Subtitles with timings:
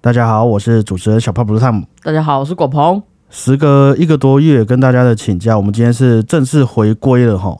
[0.00, 1.84] 大家好，我是主持人小胖不是汤姆。
[2.04, 3.02] 大家好，我是果鹏。
[3.30, 7.58] 时隔一个多月跟大家的请假，我们今天是正式回归了哈。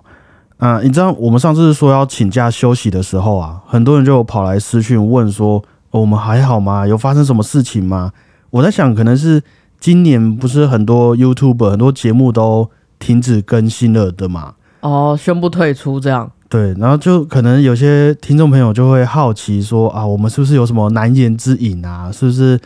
[0.59, 6.87] 啊、你知道我们上次说要请假休息的时候啊，很多人就跑来私讯问说、哦我们还好吗？
[6.87, 8.13] 有发生什么事情吗？
[8.51, 9.43] 我在想，可能是
[9.81, 12.71] 今年不是很多 YouTube 很多节目都
[13.01, 14.55] 停止更新了的嘛。
[14.83, 16.31] 哦，宣布退出这样。
[16.49, 22.11] 对，然后就可能有些听众朋友就会好奇说啊，我们是不是有什么难言之隐啊？
[22.11, 22.59] 是不是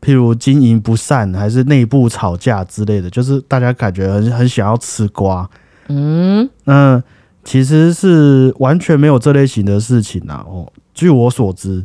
[0.00, 3.08] 譬如经营不善，还是内部吵架之类的？
[3.08, 5.48] 就是大家感觉很很想要吃瓜。
[5.86, 7.00] 嗯，那
[7.44, 10.44] 其实是完全没有这类型的事情啊。
[10.48, 11.84] 哦，据我所知，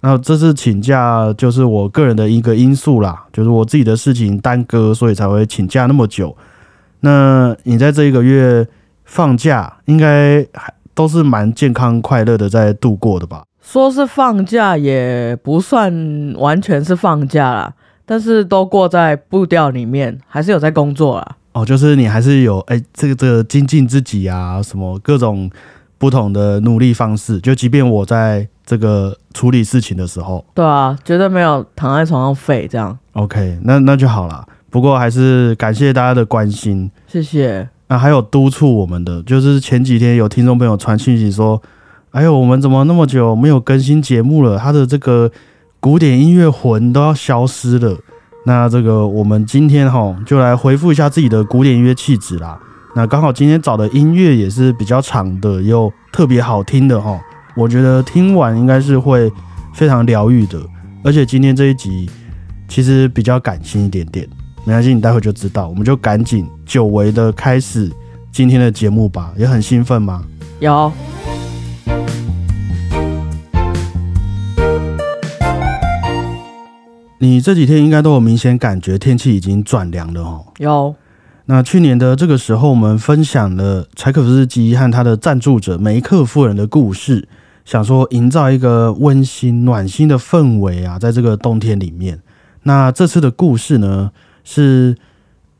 [0.00, 6.36] 那这次请假就是我个人的一个因素啦，就是我自己的事情耽搁，所以才会请假那么久。
[7.00, 8.66] 那你在这一个月
[9.04, 13.44] 放假，应该还都是蛮健康快乐的在度过的吧？
[13.62, 17.72] 说是放假也不算完全是放假啦，
[18.04, 21.36] 但是都过在步调里面，还是有在工作啦。
[21.52, 25.50] 哦，就是你还是有哎、这个这个精进自己啊，什么各种
[25.96, 27.38] 不同的努力方式。
[27.40, 32.98] 就即便我在这个处理事情的时候对啊，绝对没有躺在床上废这样。
[33.12, 34.44] ，OK，那那就好了。
[34.70, 36.90] 不过还是感谢大家的关心。
[37.06, 37.68] 谢谢。
[37.92, 41.60] 那还有督促我们的，就是前几天有听众朋友传讯息说
[42.12, 44.56] ：“哎呦，我们怎么那么久没有更新节目了？
[44.56, 45.30] 他的这个
[45.78, 47.94] 古典音乐魂都要消失了。”
[48.46, 52.58] 那这个我们今天哈就来回复一下自己的古典音乐气质啦。
[52.96, 57.20] 那刚好今天找的音乐也是比较长的，又特别好听的哈，
[57.54, 59.30] 我觉得听完应该是会
[59.74, 60.58] 非常疗愈的。
[61.04, 62.08] 而且今天这一集
[62.66, 64.26] 其实比较感性一点点。
[64.64, 65.68] 没关系，你待会就知道。
[65.68, 67.90] 我们就赶紧久违的开始
[68.30, 70.24] 今天的节目吧，也很兴奋吗？
[70.60, 70.92] 有
[77.18, 80.44] 你这几天应该都有明显感觉天气已经转凉了哦。
[80.58, 80.94] 有，
[81.46, 87.28] 那去年的这个时候，我们分享了柴可夫斯基和他的赞助者梅克夫人的故事，
[87.64, 92.20] 想说营造一个温馨暖心的氛围啊，在这个冬天里面。
[92.64, 94.12] 那这次的故事呢，
[94.44, 94.96] 是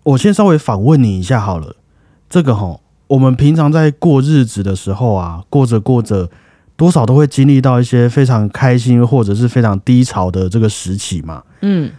[0.02, 1.76] 我先稍微反问你一下好了。
[2.28, 6.30] 这个哈，我们平常在过日子的时候啊，过着过着，
[6.76, 11.42] 多少都会经历到一些非常开心或者是非常低潮的这个时期嘛。
[11.60, 11.90] 嗯，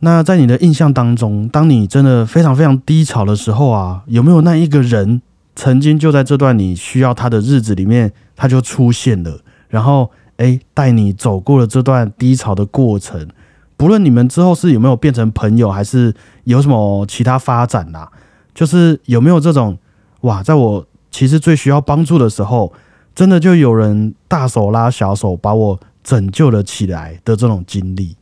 [0.00, 5.20] 那在你的印象当中，当你真的非常非常低潮的时候啊，有没有那一个人
[5.54, 13.28] 曾经就在这段你需要他的日子里面，他就出现了，然后诶带你走过了这段低潮的过程？
[13.76, 16.14] 不论你们之后是有没有变成朋友，还是
[16.44, 18.10] 有什么其他发展啦、
[18.54, 19.76] 就是有没有这种
[20.22, 22.72] 哇，在我其实最需要帮助的时候，
[23.14, 28.16] 真的就有人大手拉小手把我拯救了起来的这种经历？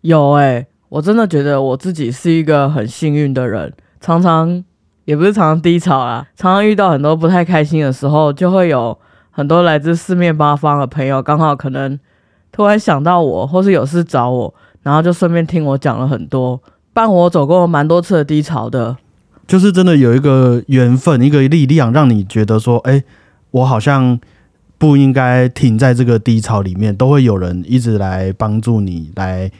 [0.00, 4.64] 有哎、我真的觉得我自己是一个很幸运的人，常常
[5.04, 8.96] 也不是常常低潮啦，常常遇到很多不太开心的时候，就会有
[9.30, 11.98] 很多来自四面八方的朋友，刚好可能
[12.52, 14.54] 突然想到我，或是有事找我，
[14.86, 18.96] 然后就顺便听我讲了很多，伴我走过蛮多次的低潮的。
[19.44, 23.02] 就是真的有一个缘分，一个力量，让你觉得说，哎、
[23.50, 24.16] 我好像
[24.78, 29.50] 不应该停在这个低潮里面，都会有人一直来帮助你，来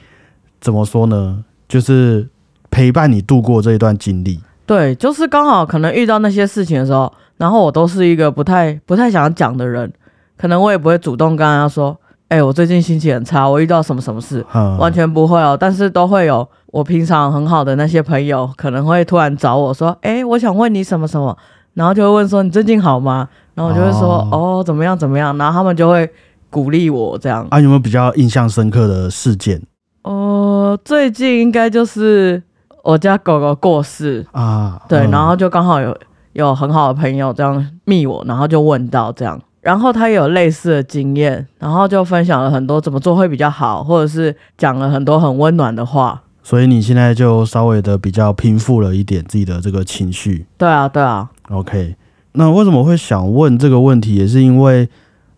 [0.61, 1.43] 怎么说呢？
[1.67, 2.25] 就是
[2.71, 4.39] 陪伴你度过这一段经历。
[4.65, 9.91] 对，就是刚好可能遇到那些事情的时候，然后我都是一个不太不太想讲的人，
[10.37, 11.99] 可能我也不会主动跟大家说，
[12.29, 15.55] 哎、我最近心情很差，我遇到什么什么事，嗯，完全不会哦。
[15.57, 21.35] 但是都会有我平常很好的那些朋友，可能会突然找我说，哎、我想问你什么什么，
[21.73, 23.29] 然后就会问说你最近好吗？
[23.55, 26.09] 然后我就会说，哦哦怎么样怎么样，然后他们就会
[26.49, 27.47] 鼓励我这样。
[27.49, 29.61] 啊，有没有比较印象深刻的事件
[30.03, 32.41] 哦、最近应该就是
[32.83, 34.81] 我家狗狗过世，啊？
[34.87, 35.97] 对，嗯然后就刚好有
[36.33, 46.23] 有很好的朋友这样密我，然后就问到这样，然后他也有类似的经验，然后就分享了很多怎么做会比较好，或者是讲了很多很温暖的话。
[46.41, 50.45] 所以你现在就稍微的比较平复了一点自己的这个情绪。
[50.57, 51.97] 对啊，对啊，OK，
[52.31, 54.87] 那为什么会想问这个问题，也是因为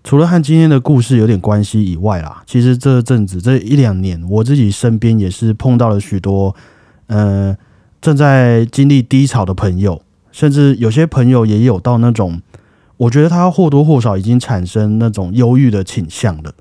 [0.04, 6.56] 除了和今天的故事有点关系以外啦，其实这阵子这一两年，我自己身边也是碰到了许多
[7.08, 7.58] 呃
[8.00, 10.00] 正在经历低潮的朋友，
[10.32, 12.40] 甚至有些朋友也有到那种，
[13.00, 16.54] 我觉得他或多或少已经产生那种忧郁的倾向了。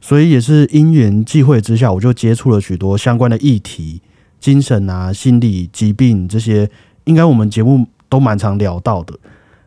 [0.00, 4.02] 所以也是因缘际会之下，我就接触了许多相关的议题，
[4.38, 6.68] 精神啊、心理疾病这些，
[7.04, 9.14] 应该我们节目都蛮常聊到的。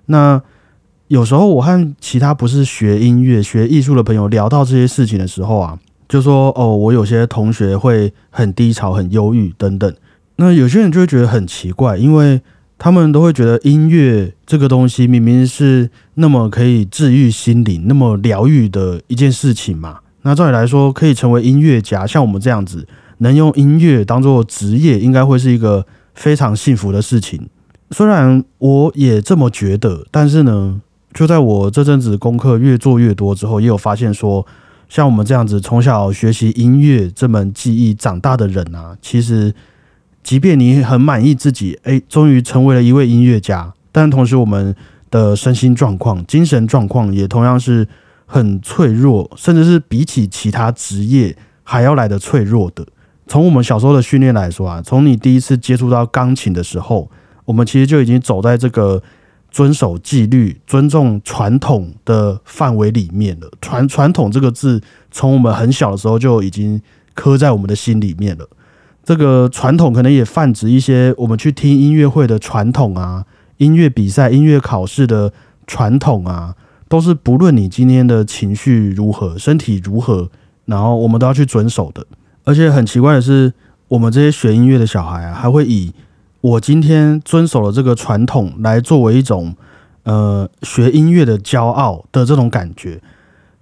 [0.05, 0.41] 那
[1.07, 9.93] 有时候我和其他不是学音乐、学艺术的朋友聊到这些事情的时候啊，就说哦，我有些同学会很低潮、很忧郁等等。
[10.37, 12.39] 那有些人就会觉得很奇怪，因为
[12.79, 19.99] 他们都会觉得音乐这个东西明明是那么可以治愈心灵、那么疗愈的一件事情嘛。
[20.21, 22.87] 那照理来说，可以成为音乐家，像我们这样子，
[23.17, 27.49] 能用音乐当做职业，应该会是一个非常幸福的事情。
[27.91, 30.79] 虽然我也这么觉得，但是呢，
[31.13, 34.47] 就在我这阵子功课越做越多之后，也有发现说，
[34.87, 39.53] 像我们这样子从小学习音乐这门技艺长大的人啊，其实。
[40.23, 44.75] 即便你很满意自己，哎，终于成为了一位音乐家，但同时我们
[45.09, 47.87] 的身心状况、精神状况也同样是
[48.25, 52.85] 很脆弱，甚至是比起其他职业还要来的脆弱的。
[53.25, 57.09] 从我们小时候的训练来说啊，从你第一次接触到钢琴的时候，
[57.45, 59.01] 我们其实就已经走在这个
[59.49, 63.49] 遵守纪律、尊重传统的范围里面了。
[63.61, 64.81] 传传统这个字，
[65.11, 66.79] 从我们很小的时候就已经
[67.13, 68.47] 刻在我们的心里面了。
[69.09, 73.25] 这个传统可能也泛指一些我们去听音乐会的传统啊，
[73.57, 75.33] 音乐比赛、音乐考试的
[75.65, 76.53] 传统啊，
[76.87, 80.29] 都是不论你今天的情绪如何、身体如何，
[80.65, 82.05] 然后我们都要去遵守的。
[82.43, 83.51] 而且很奇怪的是，
[83.87, 85.91] 我们这些学音乐的小孩啊，还会以
[86.41, 89.55] 我今天遵守了这个传统来作为一种
[90.03, 93.01] 呃学音乐的骄傲的这种感觉，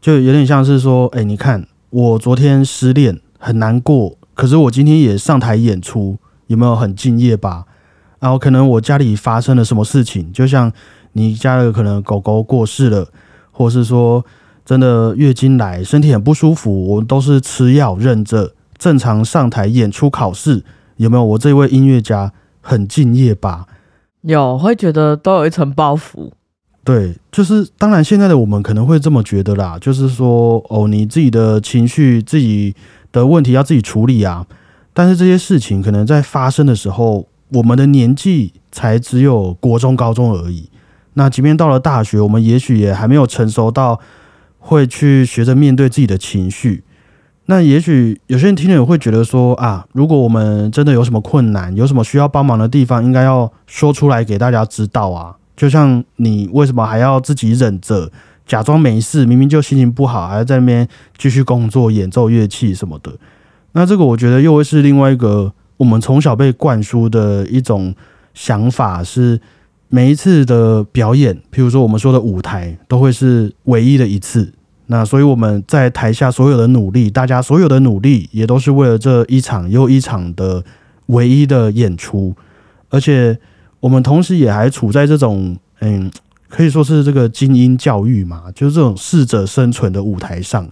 [0.02, 4.18] 就有点像是说，哎，你看我昨天失恋很难过。
[4.38, 7.66] 可是我今天也上台演出，有没有很敬业吧？
[8.20, 10.72] 然后可能我家里发生了什么事情，就像
[11.14, 13.08] 你家的可能狗狗过世了，
[13.52, 14.24] 或是说
[14.64, 20.64] 真的月经来，身体很不舒服，我们都是吃药忍着，正常上台演出考试，
[20.98, 21.26] 有没有？
[21.26, 22.32] 我这位音乐家
[22.62, 23.66] 很敬业吧？
[24.22, 26.30] 有，会觉得都有一层包袱。
[26.84, 32.76] 对，就是当然现在的我们可能会这么觉得啦，就是说哦，你自己的情绪自己。
[33.18, 34.46] 的问题要自己处理啊，
[34.94, 40.70] 但是这些事情可能在发生的时候，我们的年纪才只有国中、高中而已。
[41.14, 44.00] 那即便到了大学，我们也许也还没有成熟到
[44.60, 46.84] 会去学着面对自己的情绪。
[47.48, 55.36] 那也许有些人听了会觉得说啊，如果我们真的有什么困难，有什么需要帮忙的地方，应该要说出来给大家知道啊。
[55.56, 58.12] 就像你为什么还要自己忍着？
[58.48, 63.12] 假装没事，明明就心情不好，还在那边继续工作、演奏乐器什么的。
[63.74, 67.94] 那这个我觉得又会是另外一个我们从小被灌输的一种
[68.34, 69.40] 想法，是
[69.90, 74.54] 每一次的表演，譬如说我们说的舞台，都会是唯一的一次。
[74.86, 80.64] 那所以我们在台下所有的努力，大家所有的努力，也都是为了这一场又一场的
[81.08, 82.34] 唯一的演出。
[82.90, 83.38] 而且
[83.82, 86.10] 我们同时也还处在这种嗯。
[86.50, 90.68] 可以说是这个精英教育嘛，就是这种适者生存的舞台上。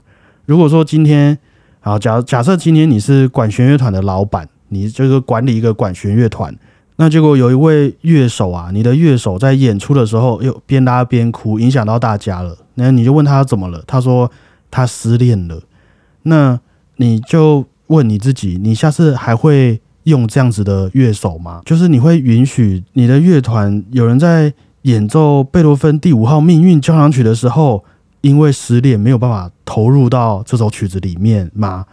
[0.46, 1.38] 如果说今天，
[1.82, 6.56] 啊假假设今天你是管弦乐团的老板，你这个管理一个管弦乐团，
[6.96, 13.84] 那结果有一位乐手啊，你的乐手在演出的时候又边拉边哭，影响到大家了，那你就问他怎么了？
[13.86, 14.32] 他说
[14.72, 15.62] 他失恋了。
[16.24, 16.60] 那
[16.96, 21.62] 你就问你自己，你下次还会用这样子的乐手吗？
[21.66, 24.54] 就是你会允许你的乐团有人在？
[24.86, 27.84] 演奏贝多芬第五号命运交响曲的时候，
[28.22, 31.86] 因为失恋没有办法投入到这首曲子里面嘛，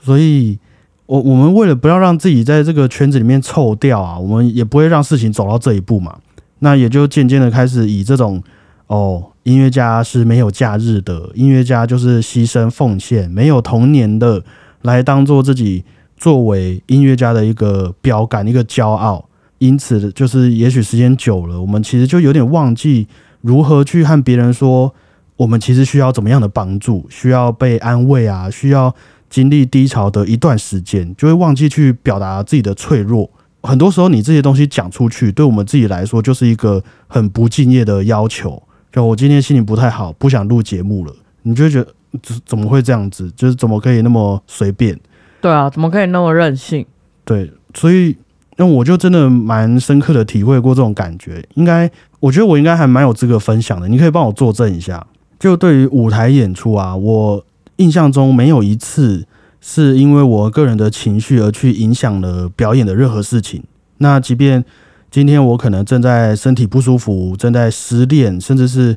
[0.00, 0.58] 所以，
[1.04, 6.16] 我我们为了不要让自己在这个圈子里面臭掉啊，我们也不会让事情走到这一步嘛。
[6.60, 8.42] 那也就渐渐的开始以这种
[8.86, 14.42] 哦，音乐家是没有假日的，音乐家就是牺牲奉献，没有童年的，
[14.80, 15.84] 来当做自己
[16.16, 19.27] 作为音乐家的一个标杆，一个骄傲。
[19.58, 23.08] 因此，就是也许时间久了，我们其实就有点忘记
[23.40, 24.94] 如何去和别人说，
[25.36, 28.94] 我们其实需要怎么样的帮助，需要被安慰啊，需要
[29.28, 33.28] 经历低潮的一段时间，就会忘记去表达自己的脆弱。
[33.62, 38.62] 很多时候，你这些东西讲出去，对我们自己来说，就是一个很不敬业的要求。
[38.92, 41.12] 就我今天心情不太好，不想录节目了，
[41.42, 43.28] 你就觉得怎怎么会这样子？
[43.36, 44.96] 就是怎么可以那么随便？
[45.40, 46.86] 对啊，怎么可以那么任性？
[47.24, 48.16] 对，所以。
[48.58, 53.88] 那我就真的蛮深刻的体会过这种感觉，应该我觉得我应该还蛮有资格分享的。
[53.88, 55.06] 你可以帮我作证一下，
[55.38, 57.44] 就对于舞台演出啊，我
[57.76, 59.24] 印象中没有一次
[59.60, 63.62] 是因为我个人的情绪而去影响了表演的任何事情。
[63.98, 64.64] 那即便
[65.10, 68.96] 今天我可能正在身体不舒服，正在失恋，甚至是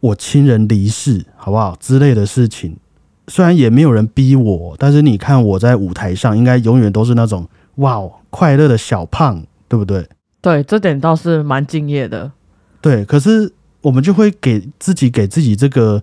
[0.00, 2.74] 我亲人离世，好不好之类的事情，
[3.28, 7.46] 虽然也没有人逼我，但是你看我在舞台上，应该永远都是那种。
[7.76, 10.08] 哇哦，快乐的小胖，对不对？
[10.40, 12.32] 对，这点倒是蛮敬业的。
[12.80, 16.02] 对，可是我们就会给自己给自己这个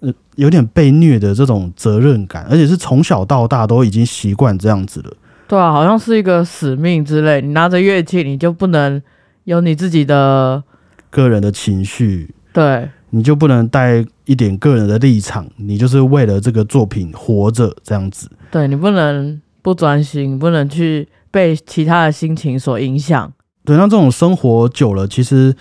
[0.00, 5.10] 呃有点被虐的这种责任感，而且是从小到大都已经习惯这样子了。
[5.48, 7.40] 对啊，好像是一个使命之类。
[7.40, 9.02] 你拿着乐器，你就不能
[9.44, 10.62] 有你自己的
[11.08, 18.30] 个人的情绪，对你就不能带一点个人的立场，你就是为了这个作品活着这样子。
[18.52, 23.32] 对，你不能不专心，不能去被其他的心情所影响。
[23.64, 25.54] 对，那这种生活久了，其实，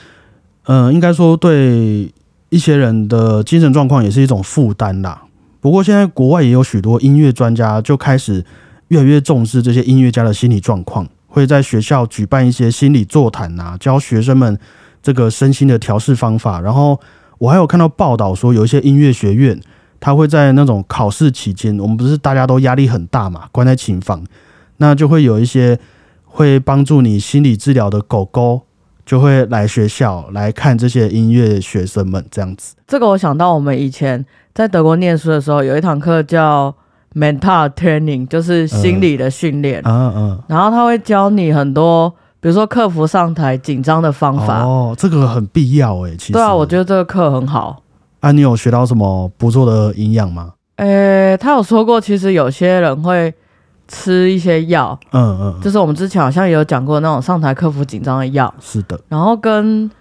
[0.64, 2.12] 嗯、应该说对
[2.50, 5.24] 一些人的精神状况也是一种负担啦。
[5.60, 8.44] 不过现在国外也有许多音乐专家就开始
[8.88, 14.58] 越来越重视这些音乐家的心理状况，会在学校举办一些心理座谈啊，教学生们
[15.04, 16.62] 这个身心的调试方法。
[16.62, 17.00] 然后
[17.38, 19.60] 我还有看到报道说，有一些音乐学院，
[20.00, 24.24] 他会在那种考试期间，我们不是大家都压力很大嘛，关在琴房，
[24.80, 25.80] 那就会有一些
[26.26, 28.64] 会帮助你心理治疗的狗狗，
[29.06, 32.76] 就会来学校来看这些音乐学生们这样子。
[32.86, 36.74] 这个我想到我们以前在德国念书的时候，有一堂课叫
[37.14, 42.10] mental training，就是心理的训练，嗯嗯，然后他会教你很多，
[42.40, 44.64] 比如说克服上台紧张的方法。
[44.64, 46.34] 哦，这个很必要哎，其实。
[46.34, 47.82] 对啊，我觉得这个课很好。
[48.20, 50.54] 啊，你有学到什么不错的营养吗？
[50.76, 53.34] 呃，他有说过，其实有些人会
[53.90, 59.92] 吃一些药，嗯嗯，就是我们之前好像也有讲过那种上台克服紧张的药，是的，然后跟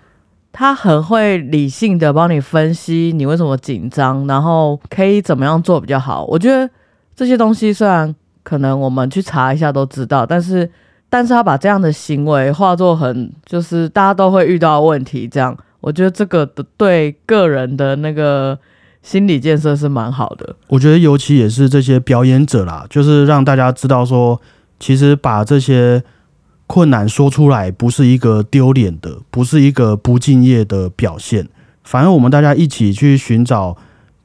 [0.52, 6.24] 他很会理性的帮你分析你为什么紧张，然后可以怎么样做比较好。
[6.26, 6.68] 我觉得
[7.16, 10.70] 这些东西虽然可能我们去查一下都知道，但是
[11.08, 18.58] 但是他把这样的行为化作很就是大家都会遇到的问题，这样我觉得这个的对个人的那个
[19.02, 20.56] 心理建设是蛮好的。
[20.68, 24.40] 我觉得尤其也是这些表演者啦，就是让大家知道说，
[24.78, 26.02] 其实把这些
[26.66, 31.48] 困难说出来，不是一个丢脸的，不是一个不敬业的表现，
[31.82, 33.76] 反而我们大家一起去寻找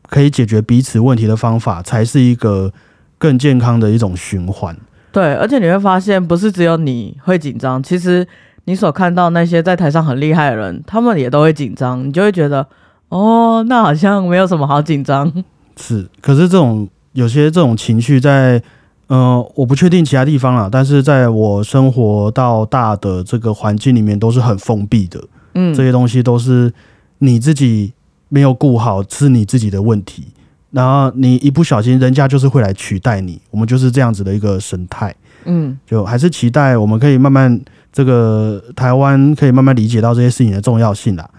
[0.09, 2.73] 可以解决彼此问题的方法，才是一个
[3.17, 4.75] 更健康的一种循环。
[5.13, 8.27] 对，而且你会发现，不是只有你会紧张，其实
[8.65, 12.67] 你所看到那些在台上很厉害的人，他们也都会紧张，你就会觉得，
[13.13, 15.31] 哦，那好像没有什么好紧张。
[15.77, 18.59] 是，可是这种有些这种情绪在，
[19.05, 25.23] 呃，我不确定其他地方啦，但是在我生活到大的这个环境里面，都是很封闭的。
[25.53, 26.73] 嗯，这些东西都是
[27.19, 27.93] 你自己
[28.29, 30.29] 没有顾好，是你自己的问题。
[30.71, 33.39] 然后你一不小心，人家就是会来取代你。
[33.51, 35.15] 我们就是这样子的一个生态，
[35.45, 41.29] 嗯，就还是期待我们可以慢慢这个台湾可以慢慢理解到这些事情的重要性啦。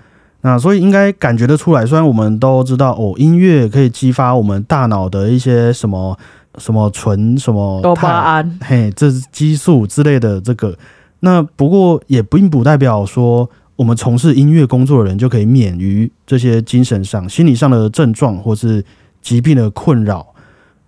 [0.47, 6.15] 那所以应该感觉得出来，虽然我们都知道哦，音乐可以激发我们大脑的一些什么
[6.59, 10.77] 什么醇什么多巴胺，嘿，这是激素之类的这个。
[11.21, 18.85] 那不过也并不代表说我们从事音乐工作的人就可以免于这些精神上、心理上的症状或是
[19.23, 20.27] 疾病的困扰。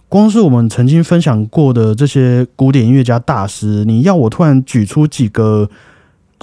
[0.07, 5.71] 光是我们曾经分享过的这些古典音乐家大师，你要我突然举出几个，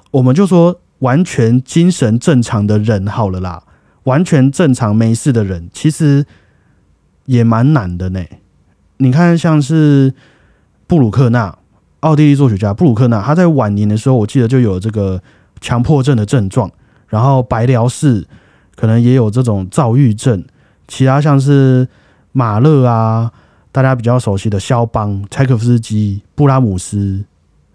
[0.09, 3.63] 我们就说完全精神正常的人好了啦，
[4.03, 6.25] 完全正常没事的人，其实
[7.25, 8.23] 也蛮难的呢。
[8.97, 10.13] 你看，像是
[10.87, 11.57] 布鲁克纳，
[11.99, 15.21] 奥地利作曲家布鲁克纳，他在晚年的时候，我记得就有这个
[15.59, 16.71] 强迫症的症状，
[17.07, 18.25] 然后白辽士
[18.75, 20.45] 可能也有这种躁郁症，
[20.87, 21.85] 其他像是
[22.31, 23.29] 马勒啊，
[23.73, 27.25] 大家比较熟悉的肖邦、柴可夫斯基、布拉姆斯、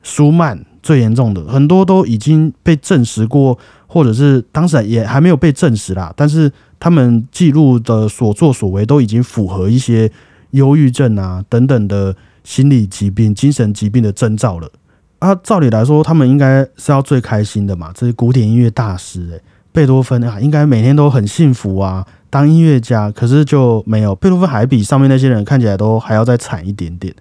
[0.02, 10.11] 舒曼，最严重的很多都已经被证实过，或者是当时也还没有被证实啦，但是他们记录的所作所为都已经符合一些
[10.52, 14.71] 忧郁症啊等等的心理疾病、精神疾病的征兆了。
[15.18, 24.14] 啊，照理来说，他们应该是要最开心的嘛，这是古典音乐大师诶、贝多芬啊，应该每天都很幸福啊，当音乐家，可是就没有。
[24.14, 27.14] 贝多芬还比上面那些人看起来都还要再惨一点点，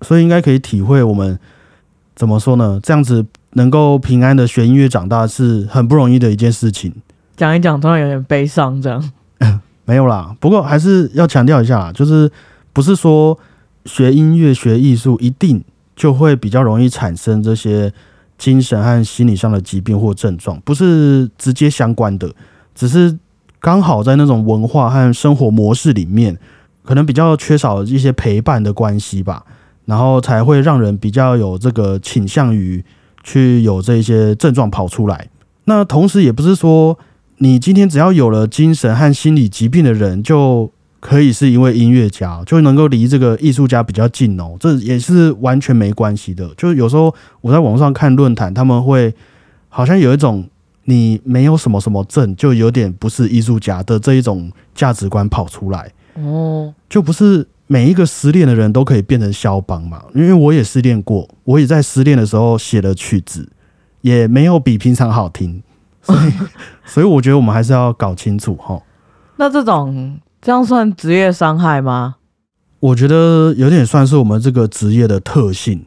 [0.00, 1.38] 所以应该可以体会我们
[2.16, 2.80] 怎么说呢？
[2.82, 6.92] 这样子能够平安的学音乐长大是很不容易的一件事情。
[7.36, 9.12] 讲一讲突然有点悲伤，这样。
[9.84, 12.28] 没有啦，不过还是要强调一下，就是
[12.72, 13.38] 不是说
[13.84, 15.62] 学音乐、学艺术一定
[15.94, 17.92] 就会比较容易产生这些
[18.36, 22.28] 精神和心理上的疾病或症状，不是直接相关的，
[22.74, 23.16] 只是
[23.60, 26.36] 刚好在那种文化和生活模式里面，
[26.82, 29.44] 可能比较缺少一些陪伴的关系吧，
[29.86, 32.84] 然后才会让人比较有这个倾向于
[33.24, 35.28] 去有这些症状跑出来。
[35.64, 36.98] 那同时也不是说。
[37.38, 44.56] 你今天只要有了精神和心理疾病的人，就可以是一位音乐家，就能够离这个艺术家比较近哦。
[44.58, 46.48] 这也是完全没关系的。
[46.56, 49.14] 就是有时候我在网上看论坛，他们会
[49.68, 50.48] 好像有一种
[50.84, 60.02] 你没有什么什么症，就有点不是艺术家的这一种价值观跑出来，哦，就不是每一个失恋的人都可以变成肖邦嘛？
[60.14, 63.48] 因为我也失恋过，我也在失恋的时候写了曲子，
[64.02, 65.62] 也没有比平常好听，
[66.02, 66.32] 所以
[66.86, 68.80] 所以我觉得我们还是要搞清楚哈。
[69.36, 72.16] 那这种这样算职业伤害吗？
[72.78, 75.84] 我觉得有点算是我们这个职业的特性，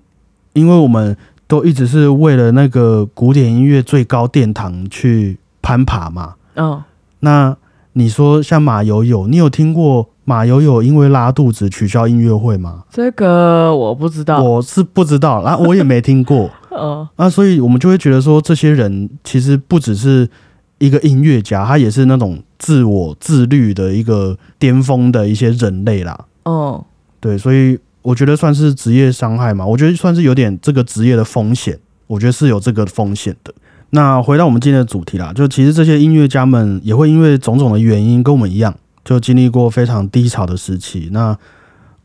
[0.53, 1.15] 因为我们
[1.47, 6.35] 都一直是为了那个古典音乐最高殿堂去攀爬嘛。
[6.55, 6.83] 嗯，
[7.21, 7.55] 那
[7.93, 12.83] 你说像马友友，你有听过马友友因为拉肚子取消音乐会吗？
[12.91, 14.43] 这个我不知道。
[14.43, 20.29] 我是不知道，然后我也没听过嗯 啊，所以我们就会觉得说，这些人其实不只是
[20.77, 26.15] 一个音乐家，他也是那种自我自律的一个巅峰的一些人类啦。
[26.45, 26.79] 嗯，
[27.19, 33.51] 对，所以我觉得算是职业伤害嘛，我觉得算是有点这个职业的风险，我觉得是有这个风险的。
[33.89, 38.71] 那回到我们今天的主题啦，就其实这些音乐家们也会因为种种的原因跟我们一样，
[39.09, 41.09] 就经历过非常低潮的时期。
[41.11, 41.35] 那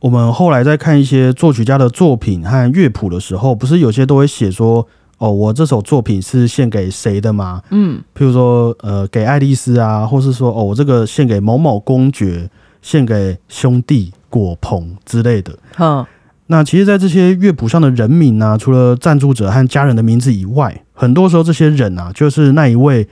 [0.00, 7.60] 我们后来在看一些作曲家的作品和乐谱的时候，不是有些都会写说，哦，我这首作品是献给谁的吗？
[7.68, 12.48] 嗯，譬如说，呃，给爱丽丝啊，或是说，哦，我这个献给某某公爵，
[12.80, 15.54] 献给兄弟果鹏之类的。
[15.76, 16.06] 哼，
[16.46, 23.06] 那其实，在这些乐谱上的人名呢、除了赞助者和家人的名字以外，很多时候这些人啊，就是那一位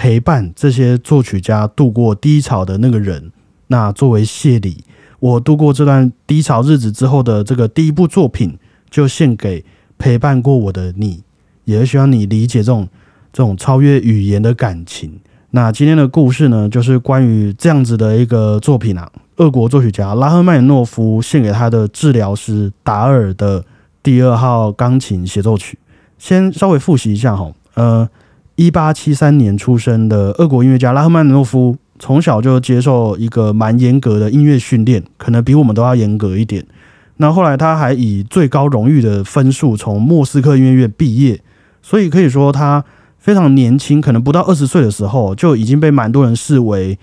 [0.00, 3.30] 陪伴这些作曲家度过低潮的那个人。
[3.66, 4.82] 那作为谢礼，
[5.18, 8.56] 我度过这段低潮日子之后的这个第一部作品，
[8.88, 9.62] 就献给
[9.98, 11.22] 陪伴过我的你，
[11.66, 12.88] 也是希望你理解这种
[13.30, 15.20] 这种超越语言的感情。
[15.50, 23.62] 那今天的故事呢，就是关于这样子的一个作品啊，俄国作曲家拉赫曼诺夫献给他的治疗师达尔的
[24.02, 25.78] 第二号钢琴协奏曲。
[26.16, 28.08] 先稍微复习一下哈，呃，
[28.60, 36.66] 一八七三年出生的俄国音乐家拉赫曼诺夫，从小就接受一个蛮严格的音乐训练，可能比我们都要严格一点。
[37.16, 41.40] 那后来他还以最高荣誉的分数从莫斯科音乐院毕业，
[41.80, 42.84] 所以可以说他
[43.16, 46.98] 非常年轻，可能不到二十岁的时候就已经被蛮多人视为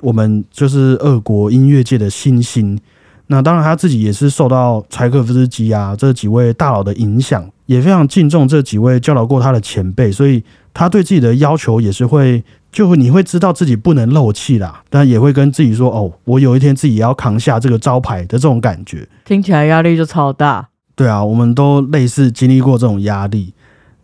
[0.00, 2.78] 我们就是俄国音乐界的新星。
[3.26, 10.42] 那当然他自己也是受到柴可夫斯基啊这几位大佬的影响，也非常敬重这几位教导过他的前辈，所以
[10.74, 19.08] 他对自己的要求也是会，就会你会知道自己不能漏气啦，但也会跟自己说哦，我有一天自己也要扛下这个招牌的这种感觉。
[19.24, 20.68] 听起来压力就超大。
[20.96, 23.54] 对啊，我们都类似经历过这种压力，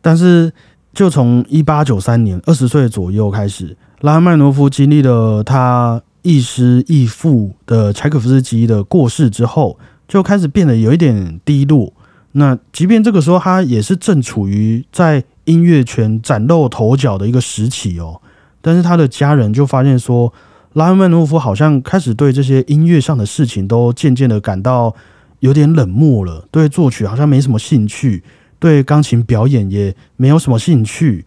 [0.01, 0.53] 但是
[0.95, 9.79] 就从一八九三年二十岁左右开始，拉赫曼诺夫经历了他亦师亦父的柴可夫斯基的过世之后，
[10.09, 11.93] 就开始变得有一点低落。
[12.33, 18.21] 那即便这个时候他也是正处于在音乐圈崭露头角的一个时期哦，
[18.63, 20.33] 但是他的家人就发现说，
[20.75, 24.95] 拉赫曼诺夫好像开始对这些音乐上的事情都渐渐的感到
[25.41, 28.23] 有点冷漠了，对作曲好像没什么兴趣，
[28.59, 31.25] 对钢琴表演也没有什么兴趣。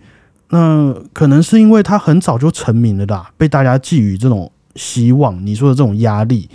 [0.49, 6.47] 那可能是因为他很早就成名了啦，被大家寄予这种希望，你说的这种压力。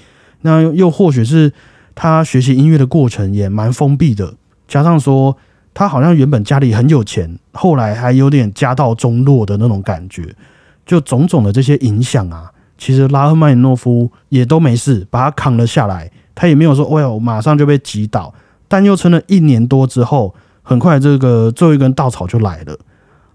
[0.42, 1.52] 那又或许是
[1.96, 4.34] 他学习音乐的过程也蛮封闭的，
[4.68, 5.36] 加上说
[5.78, 10.34] 他好像原本家里很有钱，后来还有点家道中落的那种感觉，
[10.84, 16.10] 就种种的这些影响啊，其实拉赫曼诺夫也都没事，把他扛了下来。
[16.34, 18.34] 他也没有说，哎呦，马上就被击倒，
[18.66, 22.76] 但又撑了一年多之后，很快这个最后一根稻草就来了。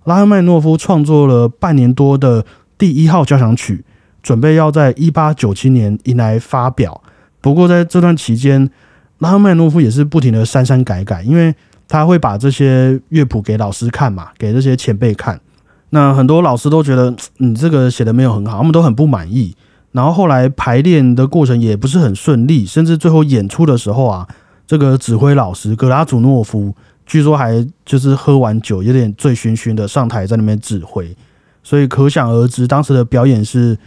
[0.04, 2.46] 拉赫曼诺夫创作了半年多的
[2.78, 3.86] 第一号交响曲，
[4.22, 7.02] 准备要在一八九七年迎来发表。
[7.40, 8.70] 不过在这段期间，
[9.20, 11.56] 拉赫曼诺夫也是不停的删删改改，因为
[11.94, 15.40] 他会把这些乐谱给老师看嘛，给这些前辈看。
[15.92, 19.56] 那很多老师都觉得你这个写的没有很好，他们都很不满意。
[19.92, 24.28] 然后后来排练的过程也不是很顺利，甚至最后演出的时候啊，
[24.66, 26.76] 这个指挥老师格拉祖诺夫
[27.06, 31.16] 据说还就是喝完酒有点醉醺醺的上台在那边指挥，
[31.62, 33.78] 所以可想而知当时的表演是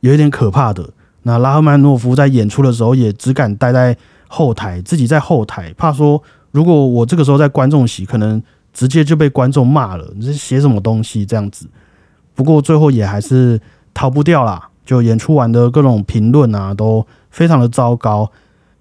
[0.00, 0.88] 有一点可怕的。
[1.24, 3.94] 那拉赫曼诺夫在演出的时候也只敢待在
[4.28, 11.66] 后台，自己在后台，怕说如果我这个时候在观众席，可能直接就被观众骂了，你是写什么东西这样子。
[12.34, 13.60] 不过最后也还是
[13.92, 14.68] 逃不掉啦。
[14.82, 18.28] 就演出完的各种评论啊，都非常的糟糕，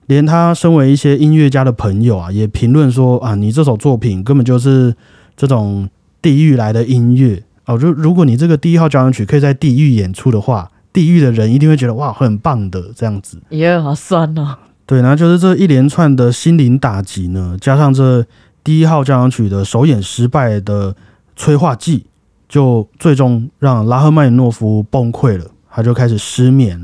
[0.08, 4.96] 连他身为一些音乐家的朋友啊，也评论说啊，你这首作品根本就是
[5.38, 5.88] 这种
[6.20, 7.78] 地狱来的音乐哦。
[7.78, 13.40] 就如果你这个第一号交响曲可以在地狱演出的话，地狱的人一定会觉得哇，很棒的这样子。
[13.50, 14.58] 耶，好酸哦。
[14.90, 18.26] 对，然后就是这一连串的心灵打击呢，加上这
[18.64, 20.96] 第一号交响曲的首演失败的
[21.36, 22.08] 催化剂，
[22.48, 26.84] 就最终让拉赫曼诺夫崩溃了，他就开始失眠，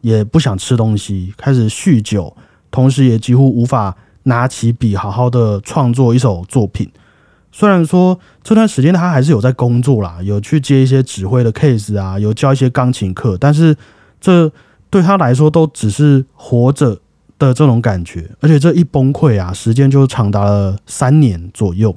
[0.00, 2.36] 也不想吃东西，开始酗酒，
[2.72, 6.90] 同时也几乎无法拿起笔好好的创作一首作品。
[7.52, 13.76] 虽然说这段时间他还是有在工作啦，有去接一些指挥的 case 啊，有教一些钢琴课，但是
[14.20, 14.50] 这
[14.90, 16.98] 对他来说都只是活着
[17.44, 21.94] 的这种感觉，而且这一崩溃啊，时间就长达了三年左右。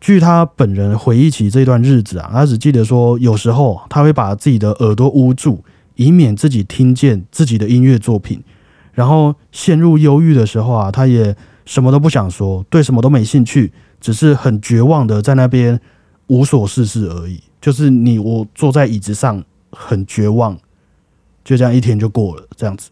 [0.00, 5.62] 据他本人回忆起这段日子啊，他只记得说，有时候他会把自己的耳朵捂住，
[5.96, 8.42] 以免自己听见自己的音乐作品。
[8.92, 15.78] 然后陷入忧郁的时候啊，他也什么都不想说，对什么都没兴趣，只是很绝望的在那边
[16.28, 17.40] 无所事事而已。
[17.60, 20.56] 就是你我坐在椅子上很绝望，
[21.44, 22.90] 就这样一天就过了，这样子。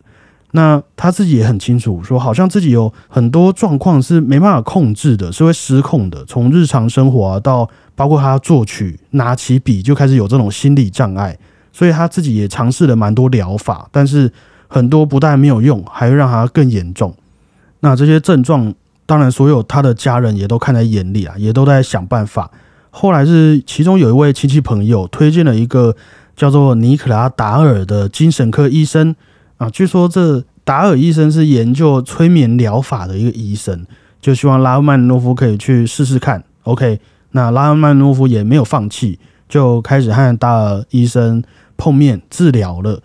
[0.59, 6.25] 那他自己也很清楚，说好像自己有很多状况是没办法控制的，是会失控的。
[6.25, 11.38] 从日常生活啊，到包括他作曲，拿起笔就开始有这种心理障碍，
[11.73, 14.33] 所以他自己也尝试了蛮多疗法，但是
[14.66, 17.14] 很多不但没有用，还会让他更严重。
[17.79, 18.75] 那这些症状，
[19.07, 22.51] 当然所有他的家人也都看在眼里啊，也都在想办法。
[22.90, 25.94] 后来是其中有一位亲戚朋友推荐了一个
[26.35, 29.14] 叫做尼克拉达尔的精神科医生。
[29.59, 33.85] 啊，据说这达尔医生是研究催眠疗法的一个医生，
[34.21, 36.44] 就希望拉曼诺夫可以去试试看。
[36.62, 37.01] OK，
[37.33, 39.18] 那拉曼诺夫也没有放弃，
[39.49, 41.42] 就开始和达尔医生
[41.77, 43.03] 碰面治疗了。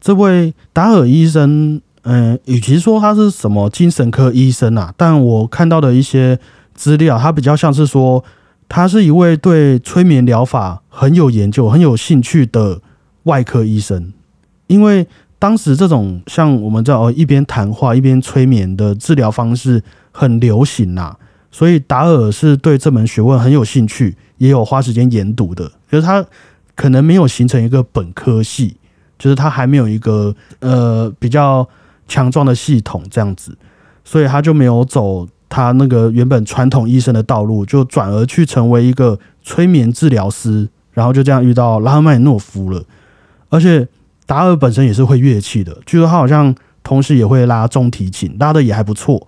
[0.00, 6.38] 这位达尔医生，嗯，与其说他是什么精神科医生啊，但我看到的一些
[6.74, 8.24] 资料，他比较像是说，
[8.68, 12.80] 他是一位对催眠疗法很有研究、很有兴趣的
[13.24, 14.12] 外科医生，
[14.66, 15.06] 因为。
[15.38, 21.14] 当时这种像我们知道哦，一边谈话一边催眠的治疗方式很流行呐，
[21.50, 25.70] 所以达尔是对这门学问很有兴趣，也有花时间研读的。
[25.90, 26.24] 可是他
[26.74, 28.76] 可能没有形成一个本科系，
[29.18, 31.68] 就是他还没有一个呃比较
[32.08, 33.54] 强壮的系统这样子，
[34.02, 42.82] 所以他就没有走他那个原本传统医生的道路，就转而去成为一个催眠治疗师，然后就这样遇到拉赫曼诺夫了，
[43.50, 43.86] 而且。
[44.26, 49.26] 达尔本身也是会乐器的，据说他好像同时也会拉中提琴，拉的也还不错，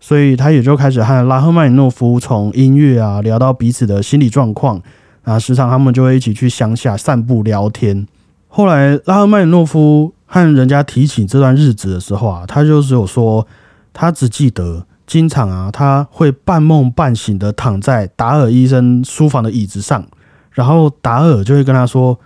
[0.00, 4.82] 所以他也就开始和拉赫曼尼诺夫从音乐啊聊到彼此的心理状况
[5.22, 8.06] 啊，时常他们就会一起去乡下散步聊天。
[8.48, 13.46] 后来拉赫曼尼诺夫和人家提起这段日子的时候啊，他就只有说
[13.92, 20.04] 他只记得经常啊他会半梦半醒的躺在达尔医生书房的椅子上，
[20.50, 22.18] 然后达尔就会跟他说。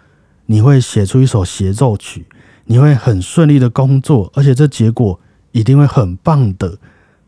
[0.50, 2.24] 你会写出一首协奏曲，
[2.64, 5.20] 你会很顺利的工作，而且这结果
[5.52, 6.78] 一定会很棒的。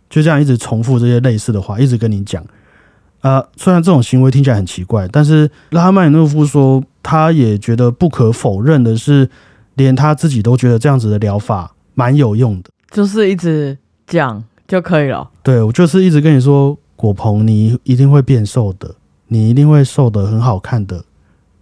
[0.09, 2.43] 就这样一直重复这些类似的话，一直跟你讲。
[3.21, 9.29] 啊，虽然这种行为听起来很奇怪，但是拉赫曼诺夫说，他也觉得不可否认的是，
[9.75, 12.71] 连他自己都觉得这样子的疗法蛮有用的。
[12.91, 15.31] 就是一直讲就可以了。
[15.43, 18.95] 对，我就是一直跟你说，果鹏，你一定会变瘦的，
[19.29, 21.05] 你一定会瘦的很好看的，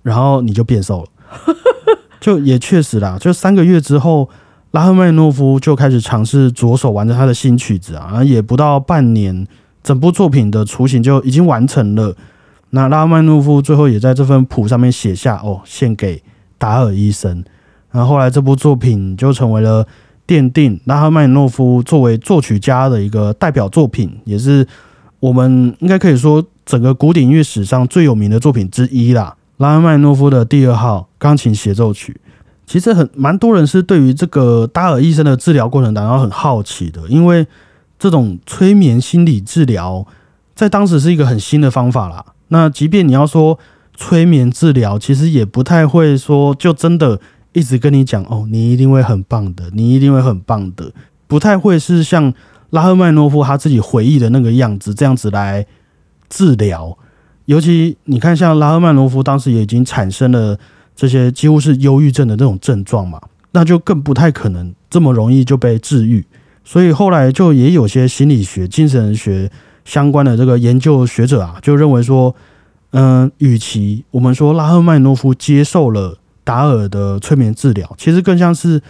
[0.02, 1.08] 然后你就变瘦了。
[2.20, 4.28] 就也确实啦，就三个月之后，
[4.72, 9.46] 拉赫曼诺夫就开始尝试着手完成他的新曲子啊，也不到半年，
[9.82, 12.14] 整部作品的雏形就已经完成了。
[12.70, 16.22] 那拉赫曼诺夫最后也在这份谱上面写下哦，献给
[16.58, 17.42] 达尔医生。
[17.90, 19.86] 然后后来这部作品就成为了
[20.26, 24.66] 奠定拉赫曼诺夫作为作曲家的一个代表作品，也是
[25.20, 29.34] 我们应该可以说整个古典音乐史上最有名的作品之一啦。
[29.58, 32.20] 拉赫曼诺夫的第二号钢琴协奏曲，
[32.66, 37.46] 其实很蛮多人是对于这个达尔医生的治疗过程当中很好奇的，因为
[37.98, 40.06] 这种催眠心理治疗
[40.54, 42.24] 在当时是一个很新的方法啦。
[42.48, 43.58] 那即便你要说
[43.94, 47.20] 催眠治疗，其实也不太会说就真的
[47.52, 50.92] 一直跟你讲哦，你一定会很棒的，你一定会很棒的，
[51.26, 52.32] 不太会是像
[52.70, 55.66] 拉赫曼诺夫他自己回忆的那个样子这样子来
[56.28, 56.96] 治疗。
[57.48, 60.58] 尤其你看，像拉赫曼诺夫当时也已经产生了
[60.94, 63.18] 这些几乎是忧郁症的这种症状嘛，
[63.52, 66.22] 那就更不太可能这么容易就被治愈。
[66.62, 69.50] 所以后来就也有些心理学、精神学
[69.86, 72.36] 相关的这个研究学者啊，就认为说，
[72.90, 78.82] 嗯，与其我们说拉赫曼诺夫接受了达尔的催眠治疗，其实更像是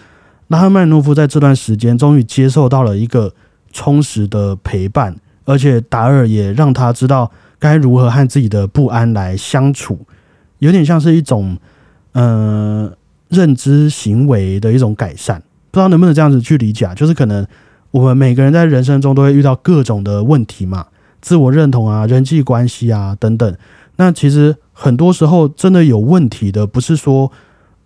[0.48, 3.32] 拉赫曼诺夫在这段时间终于接受到了一个
[3.72, 7.30] 充实的陪伴，而且达尔也让他知道。
[7.58, 9.98] 该如何和自己的不安来相处，
[10.58, 11.56] 有点像是一种
[12.12, 12.90] 呃
[13.28, 16.94] 认知行为的一种改善，不知道能不能这样子去理解啊？
[16.94, 17.46] 就是可能
[17.90, 20.86] 我们每个人在人生中都会遇到各种的问题嘛，
[21.20, 23.56] 自我认同啊、人际关系啊等等。
[23.96, 27.32] 那其实很多时候真的有问题的，不是说，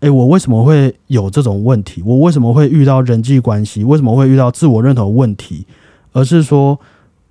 [0.01, 2.03] 诶，我为什么会有这种问题？
[2.05, 3.83] 我为什么会遇到人际关系？
[3.83, 5.67] 为什么会遇到自我认同问题？
[6.13, 6.79] 而是说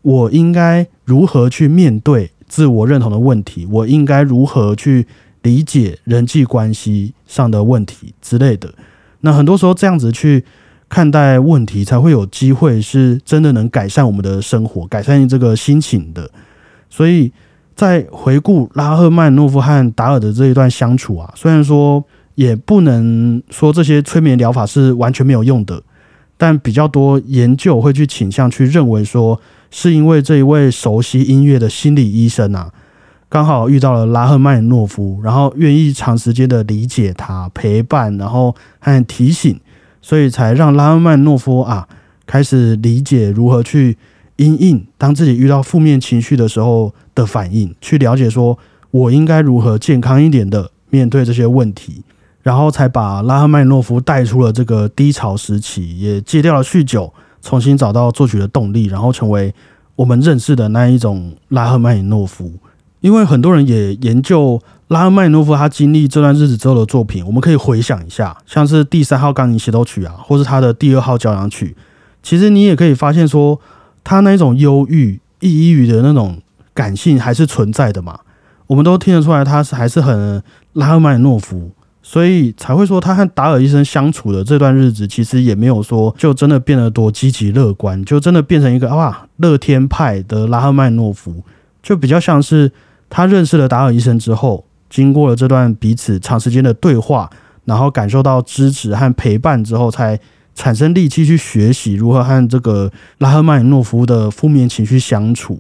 [0.02, 3.66] 我应该如何去面对自我认同的问题？
[3.66, 5.06] 我应该如何去
[5.42, 8.74] 理解人际关系上的问题之类的？
[9.22, 10.44] 那很多时候这样子去
[10.90, 16.30] 看待问题，才会有机会是真的能改善我们的生活，改善这个心情的。
[16.90, 17.32] 所以。
[17.74, 22.04] 在回顾拉赫曼诺夫和达尔的这一段相处啊，虽然说
[22.36, 25.82] 也不能说这些催眠疗法是完全没有用的，
[26.38, 29.40] 但比较多研究会去倾向去认为说，
[29.72, 32.72] 是因为这一位熟悉音乐的心理医生啊，
[33.28, 39.60] 刚好遇到了拉赫曼诺夫，然后愿意长时间的理解他、陪伴，然后和提醒，
[40.02, 41.88] 所以才让拉赫曼诺夫啊
[42.28, 43.98] 开始理解如何去。
[44.38, 48.58] 因应当自己遇到负面情绪的时候的反应，去了解说
[48.90, 52.02] 我应该如何健康一点的面对这些问题，
[52.42, 59.54] 然后才把拉赫曼诺夫带出了这个低潮时期，也戒掉了酗酒，重新找到作曲的动力，然后成为
[59.96, 62.52] 我们认识的那一种拉赫曼尼诺夫。
[63.00, 71.76] 因为很多人也研究拉赫曼尼诺夫他经历这段日子之后的作品，我们可以回想一下，像是第三号钢琴协奏曲啊，或是他的第二号交响曲，
[72.22, 73.60] 其实你也可以发现说。
[74.04, 76.42] 他那种忧郁、抑郁的那种
[76.74, 78.22] 感性还是存在的嘛？
[78.66, 80.42] 我们都听得出来，他是还是很
[80.74, 81.70] 拉赫曼尼诺夫，
[82.04, 91.44] 所以才会说他和达尔医生相处的这段日子，其实也没有说就真的变得多积极乐观，就真的变成一个哇乐天派的拉赫曼诺夫，
[91.82, 92.72] 就比较像是
[93.10, 97.30] 他认识了达尔医生之后，经过了这段彼此长时间的对话，
[97.66, 100.20] 然后感受到支持和陪伴之后，才。
[100.54, 105.58] 产生力气去学习如何和这个拉赫曼诺夫的负面情绪相处。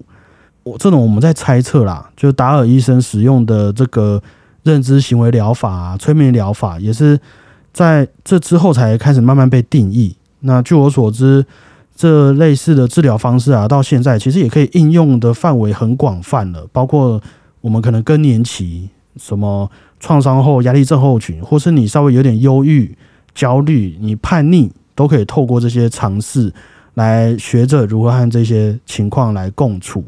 [0.63, 4.21] 我这种我们在猜测啦，就是达尔医生使用的这个
[4.63, 7.19] 认知行为疗法、催眠疗法，也是
[7.71, 10.15] 在这之后才开始慢慢被定义。
[10.41, 11.45] 那据我所知，
[11.95, 17.21] 这类似的治疗方式啊，到现在其实也可以应用的范围很广泛了，包括
[17.61, 19.69] 我们可能更年期、什么
[19.99, 22.97] 创伤后压力症候群，或是你稍微有点忧郁、
[23.33, 24.71] 焦虑、你叛逆。
[24.93, 26.53] 都可以透过这些尝试
[26.95, 30.03] 来学着如何和这些情况来共处，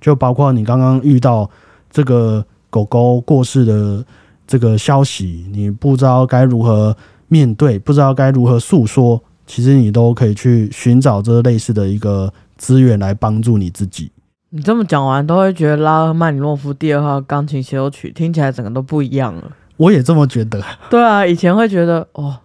[0.00, 1.50] 就包括你刚刚遇到
[1.90, 4.04] 这个狗狗过世的
[4.46, 6.96] 这个消息，你不知道该如何
[7.28, 14.10] 面对，不知道该如何诉说，其实你都可以去寻找这类似的一个资源来帮助你自己。
[14.50, 19.44] 你这么讲完，都会觉得拉赫曼尼诺夫第二号钢琴协奏曲听起来整个都不一样了。
[19.76, 20.62] 我也这么觉得。
[20.88, 22.36] 对啊，以前会觉得哦。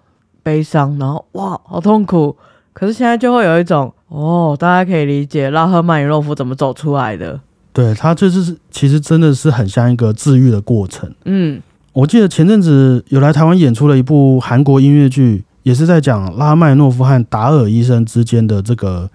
[0.45, 2.35] 悲伤，然后哇，好痛苦。
[2.73, 7.39] 可是现在就会有一种哦，大家可以理解拉赫曼尼诺夫怎么走出来的。
[7.73, 11.13] 对他就是其实真的是很像一个治愈的过程。
[11.25, 19.09] 嗯，我记得前阵子有来台湾演出了一部韩国音乐剧，也是在讲拉赫曼尼诺夫和达尔医生之间的这个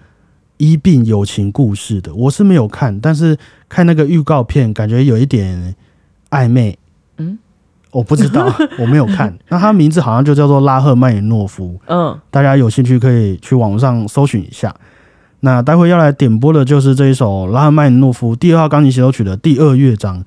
[0.57, 2.13] 医病友情故事的。
[2.13, 5.73] 我是没有看，但是看那个预告片，感觉有一点
[6.29, 6.77] 暧昧。
[7.17, 7.39] 嗯。
[7.91, 8.45] 我不知道，
[8.77, 9.35] 我没有看。
[9.47, 11.75] 那他名字好像就叫做拉赫曼尼诺夫。
[11.87, 14.71] 嗯，大家有兴趣可以去网上搜寻一下。
[15.41, 20.23] 那待会要来点播的就是这一首拉赫曼诺夫第二号钢琴协奏曲的第二乐章。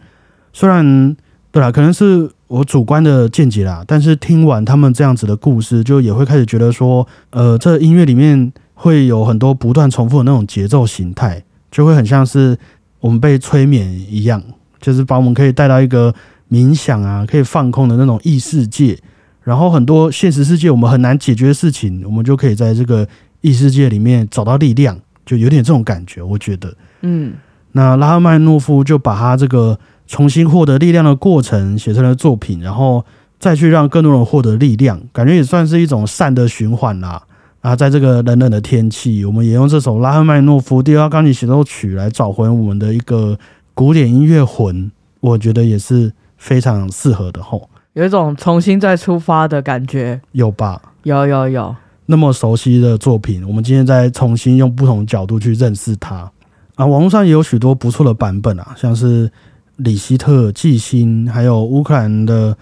[0.53, 1.16] 虽然
[1.51, 12.59] 对啦，可能是我主观的见解啦，但是听完他们这样子的故事，就也会开始觉得说，呃，这音乐里面会有很多不断重复的那种节奏形态，就会很像是
[13.01, 14.42] 我们被催眠一样，
[14.81, 16.14] 就是把我们可以带到一个。
[16.51, 18.98] 冥想啊，可以放空的那种异世界，
[19.42, 23.09] 然后很多现实世界我们很难解决的事情，我们就可以在这个
[23.42, 26.22] 异世界里面找到力量，就有点这种感觉。
[26.22, 27.35] 我觉得，嗯，
[27.72, 33.05] 那拉赫曼诺夫就把他这个重新获得力量的过程写成了作品，然后
[33.38, 37.22] 再去让更多人获得力量，感觉也算是一种善的循环啦。
[37.61, 43.38] 啊，在这个冷冷的天气，我们也用这首拉赫曼诺夫第二钢琴协奏曲来找回我们的一个
[43.74, 46.12] 古典音乐魂，我觉得也是。
[46.42, 50.83] 非常适合的吼，有一种重新再出发的感觉，有吧？
[51.05, 51.76] 有有有，
[52.07, 56.31] 那么熟悉的作品，我们今天再重新用不同角度去认识它
[56.75, 56.87] 啊。
[56.87, 59.31] 网络上也有许多不错的版本啊，像是
[59.77, 62.57] 李希特、季辛，还有乌克兰的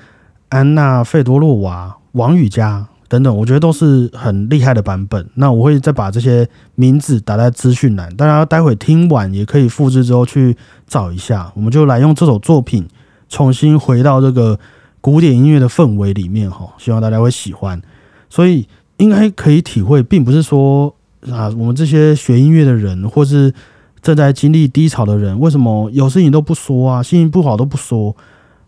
[0.48, 5.28] 安娜费多洛娃、王宇佳等等，我觉得都是很厉害的版本。
[5.34, 11.50] 那我会再把这些名字打在资讯栏，大家待会听完也可以复制之后去找一下。
[11.54, 12.86] 我们就来用这首作品。
[13.32, 14.58] 重新回到这个
[15.00, 17.80] 古典音乐的氛围里面哈，希望大家会喜欢。
[18.28, 18.66] 所以
[19.00, 20.94] 应该可以体会，并不是说
[21.30, 23.52] 啊，我们这些学音乐的人，或是
[24.02, 28.14] 正在经历低潮的人，为什么有事情都不说啊，心情不好都不说，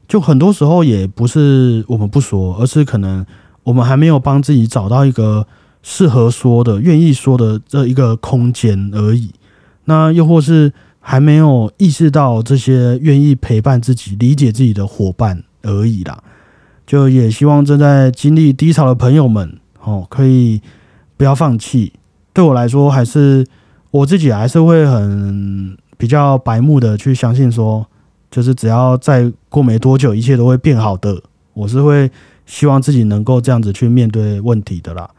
[0.09, 3.25] 就很多时候也不是我们不说，而是可能
[3.63, 5.47] 我们还没有帮自己找到一个
[5.83, 9.31] 适合说的、愿意说的这一个空间而已。
[9.85, 16.23] 那又或是还没有意识到这些愿意陪伴自己、理解自己的伙伴而已啦。
[16.87, 20.61] 就也希望正在经历低潮的朋友们，哦，可以
[21.17, 21.93] 不要放弃。
[22.33, 23.47] 对我来说，还是
[23.91, 27.87] 我自己还是会很比较白目的去相信说，
[28.31, 31.21] 就是只要再过没多久，一切都会变好的。
[31.55, 32.11] 我是会
[32.47, 35.11] 希望自己能够这样子去面对问题的啦。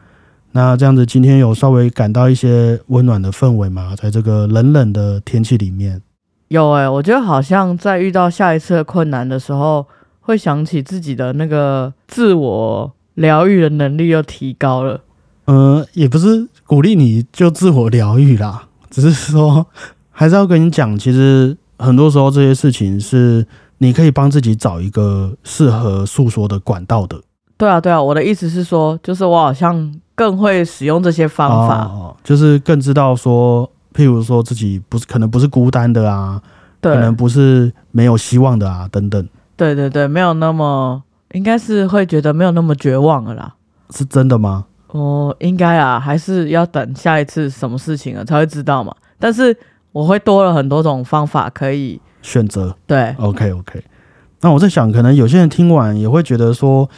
[0.52, 3.94] 那这样子，今天有稍微感到一些温暖的氛围吗？
[3.96, 6.00] 在这个冷冷的天气里面，
[6.48, 9.86] 有诶、我觉得好像在遇到下一次的困难的时候，
[10.20, 15.00] 会想起自己的那个自我疗愈的能力又提高了。
[15.46, 19.66] 呃，也不是鼓励你就自我疗愈啦， 只是说
[20.10, 23.46] 还是要跟你讲，其实很多时候这些事情是
[23.78, 27.20] 你可以帮自己找一个适合诉说的管道的
[27.56, 31.84] 对啊，对啊，我的意思是说，就是我好像更会使用这些方法。
[31.84, 36.40] 哦，就是更知道说，譬如说自己不是可能不是孤单的啊，
[36.80, 41.02] 可，能不是没有希望的啊，等等，对对对，没有那么，
[41.34, 43.54] 应该是会觉得没有那么绝望了啦。
[43.90, 44.64] 是真的吗？
[44.88, 48.94] 哦，应该啊，还是要等下一次什么事情了才会知道嘛。
[49.18, 49.56] 但是
[49.92, 53.82] 我会多了很多种方法可以，选择对，OK OK，
[54.40, 56.88] 那我在想，可能有些人听完也会觉得说，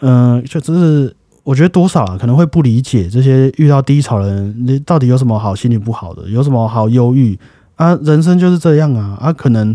[0.00, 7.38] 嗯、就只是我觉得多少啊，可能会不理解这些遇到低潮的人，你到底有什么好心情不好的，有什么好忧郁
[7.76, 7.94] 啊？
[8.02, 9.74] 人生就是这样啊啊，可能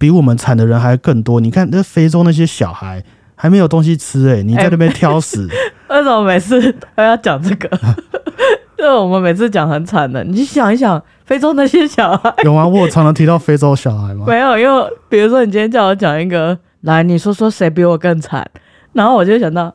[0.00, 1.40] 比我们惨的人还更多。
[1.40, 3.04] 你看那非洲那些小孩
[3.36, 5.46] 还没有东西吃、欸，你在那边挑食，
[5.90, 6.58] 为什么每次
[6.96, 7.68] 都 要讲这个？
[8.78, 12.66] 就我们每次讲很惨的，你想一想，非洲那些小孩有吗？
[12.66, 14.24] 我有常常提到非洲小孩吗？
[14.26, 18.48] 没有，因为比如说你今天叫我讲一个，来你说说谁比我更惨，
[18.94, 19.74] 然后我就想到，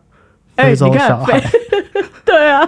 [0.55, 1.49] 哎、非洲小孩非，
[2.25, 2.67] 对啊，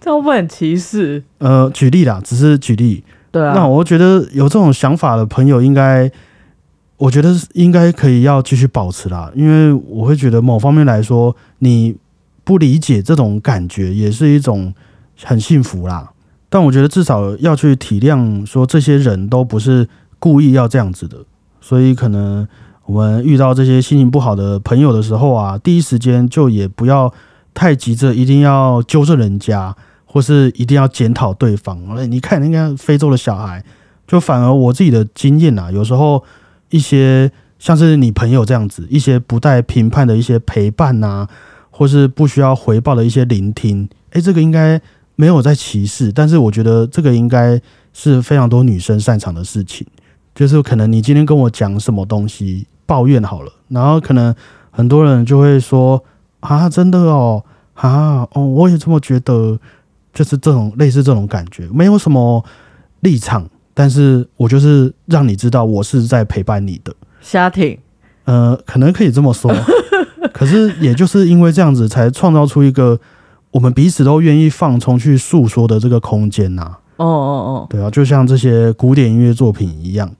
[0.00, 1.22] 这样不会很歧视？
[1.38, 3.04] 呃，举例啦，只是举例。
[3.30, 6.10] 对啊，那我觉得有这种想法的朋友，应该，
[7.02, 11.96] 我觉得应该可以要继续保持啦，因为我会觉得某方面来说，你
[12.44, 14.72] 不理解这种感觉，也是一种
[15.24, 16.12] 很幸福啦。
[16.48, 19.88] 但我觉得至少要去体谅，说这些人都不是
[20.20, 21.16] 故意要这样子的，
[21.60, 22.46] 所以可能
[22.86, 27.12] 我们遇到这些心情不好的朋友的时候啊，第一时间就也不要
[27.52, 31.76] 太急着一定要纠正人家，或是一定要检讨对方。
[31.96, 33.64] 哎，你看人家非洲的小孩，
[34.06, 36.22] 就反而我自己的经验啊，有时候
[36.72, 41.28] 一些像是你朋友这样子，一些不带评判的一些陪伴呐、
[41.70, 44.80] 或是不需要回报的一些聆听，哎，这个应该
[45.14, 47.60] 没有在歧视，但是我觉得这个应该
[47.92, 49.86] 是非常多女生擅长的事情。
[50.34, 54.34] 就是可能你今天跟我讲什么东西抱怨好了，然后可能
[54.70, 56.02] 很多人就会说
[56.40, 59.60] 啊，真的哦，啊哦，我也这么觉得，
[60.14, 62.42] 就是这种类似这种感觉，没有什么
[63.00, 67.78] 立场，但是我就是让你知道我是在陪伴你的，瞎挺，
[68.24, 69.52] 呃，可能可以这么说，
[70.32, 73.00] 可是也就是因为这样子，才创造出一个
[73.50, 80.10] 我们彼此都愿意放松去诉说的这个空间呐、哦哦对啊，就像这些古典音乐作品一样。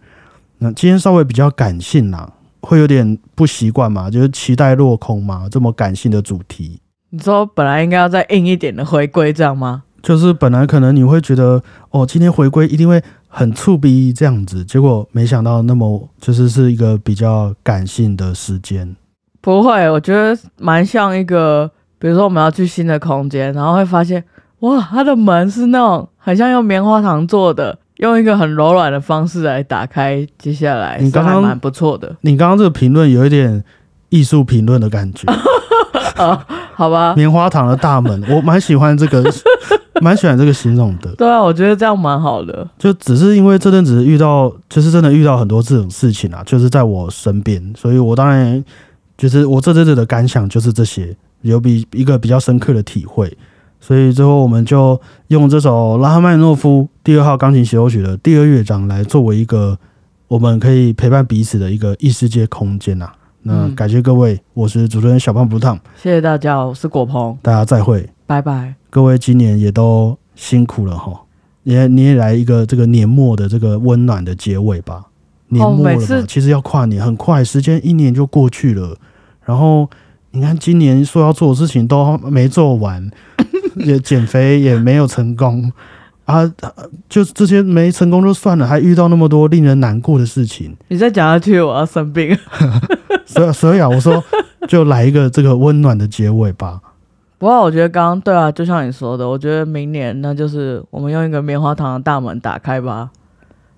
[0.59, 6.81] 那今天稍微比较感性啦，会有点不习惯嘛，就是期待落空嘛，这么感性的主题。
[7.11, 9.83] 你说本来应该要再硬一点的回归，这样吗？
[10.03, 18.97] 就是本来可能你会觉得哦，今天回归一定会很触逼这样子，结果没想到那么就是是一个比较感性的时间。
[19.41, 24.23] 不会，我觉得蛮像一个，比如说我们要去新的空间，然后会发现，
[24.61, 32.17] 哇，它的门是那种很像用棉花糖做的，用一个很柔软的方式来打开，接下来你刚刚蛮不错的。
[32.21, 33.65] 你刚刚这个评论有一点
[34.13, 35.27] 艺术评论的感觉，
[36.23, 36.47] 啊，
[36.77, 39.25] 好吧，棉花糖的大门，我蛮喜欢这个，
[40.03, 41.11] 蛮喜欢这个形容的。
[41.17, 42.69] 对啊，我觉得这样蛮好的。
[42.79, 48.63] 就只是因为这阵子遇到，就是真的遇到很多这种事情啊，就是在我身边，所以我当然
[49.17, 53.35] 就是我这阵子的感想就是这些，有比一个比较深刻的体会。
[53.81, 59.77] 所以最后我们就用这首拉赫曼诺夫第二号钢琴协奏曲的第二乐章来作为一个
[60.29, 63.11] 我们可以陪伴彼此的一个异世界空间呐、
[63.43, 68.09] 那嗯感谢各位，我是主持人小胖不烫，谢谢大家，我是果鹏，大家再会。
[68.27, 68.75] 拜拜。
[68.89, 71.21] 各位今年也都辛苦了哈，
[71.65, 75.07] 也你也来一个这个年末的这个温暖的结尾吧。
[75.49, 78.97] 年末了吧，每次其实要跨年，很快，时间一年就过去了。
[79.45, 79.91] 然后
[80.31, 83.11] 你看，今年说要做的事情都没做完，
[83.77, 85.71] 也减肥也没有成功。
[86.25, 86.73] 啊，呃
[87.09, 92.39] 就这些没成功就算了，还遇到那么多令人难过的事情，你再讲下去，我要生病。
[93.27, 94.23] 所以所以啊，我说
[94.69, 96.81] 就来一个这个温暖的结尾吧。
[97.39, 103.11] 不过我觉得刚刚对啊，就像你说的，我觉得明年那就是我们用一个棉花糖的大门打开吧，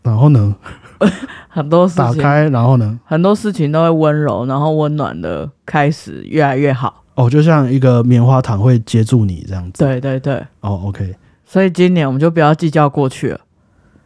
[0.03, 0.55] 然后呢，
[1.49, 7.05] 很多事情，打开，然后呢，很多事情都会温柔，然后温暖的开始越来越好。
[7.15, 9.83] 哦，就像一个棉花糖会接住你这样子。
[9.83, 11.15] 对对对，哦，OK，
[11.47, 13.41] 所以今年我们就不要计较过去了，